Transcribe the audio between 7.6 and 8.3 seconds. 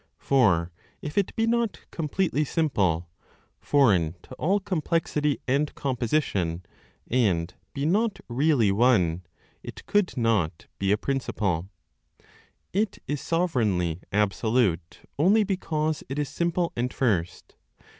be not